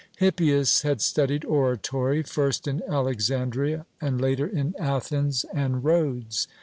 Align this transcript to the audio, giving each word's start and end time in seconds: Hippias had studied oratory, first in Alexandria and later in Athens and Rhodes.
Hippias 0.17 0.81
had 0.81 0.99
studied 0.99 1.45
oratory, 1.45 2.23
first 2.23 2.67
in 2.67 2.81
Alexandria 2.89 3.85
and 4.01 4.19
later 4.19 4.47
in 4.47 4.73
Athens 4.79 5.45
and 5.53 5.83
Rhodes. 5.83 6.47